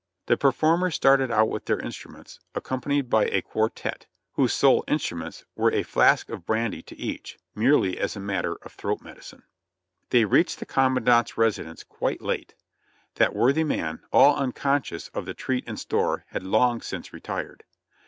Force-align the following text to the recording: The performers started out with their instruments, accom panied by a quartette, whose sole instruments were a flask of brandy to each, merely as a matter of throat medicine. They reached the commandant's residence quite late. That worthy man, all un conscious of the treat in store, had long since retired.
The 0.25 0.35
performers 0.35 0.95
started 0.95 1.29
out 1.29 1.47
with 1.49 1.65
their 1.65 1.77
instruments, 1.79 2.39
accom 2.55 2.81
panied 2.81 3.07
by 3.07 3.25
a 3.25 3.43
quartette, 3.43 4.07
whose 4.33 4.51
sole 4.51 4.83
instruments 4.87 5.45
were 5.55 5.71
a 5.71 5.83
flask 5.83 6.27
of 6.31 6.43
brandy 6.43 6.81
to 6.81 6.97
each, 6.97 7.37
merely 7.53 7.99
as 7.99 8.15
a 8.15 8.19
matter 8.19 8.55
of 8.63 8.71
throat 8.71 9.03
medicine. 9.03 9.43
They 10.09 10.25
reached 10.25 10.57
the 10.57 10.65
commandant's 10.65 11.37
residence 11.37 11.83
quite 11.83 12.19
late. 12.19 12.55
That 13.17 13.35
worthy 13.35 13.63
man, 13.63 14.01
all 14.11 14.35
un 14.35 14.53
conscious 14.53 15.09
of 15.09 15.27
the 15.27 15.35
treat 15.35 15.65
in 15.65 15.77
store, 15.77 16.25
had 16.29 16.41
long 16.41 16.81
since 16.81 17.13
retired. 17.13 17.63